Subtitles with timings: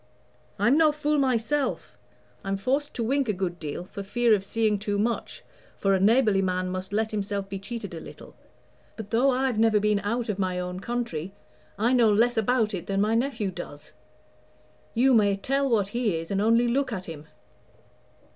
[0.57, 1.95] I'm no fool myself;
[2.43, 5.43] I'm forced to wink a good deal, for fear of seeing too much,
[5.77, 8.33] for a neighborly man must let himself be cheated a little.
[8.95, 11.35] But though I've never been out of my own country,
[11.77, 13.91] I know less about it than my nephew does.
[14.95, 17.27] You may tell what he is, and only look at him.